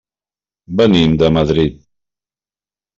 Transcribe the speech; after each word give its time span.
Venim 0.81 1.15
de 1.25 1.31
Madrid. 1.37 1.81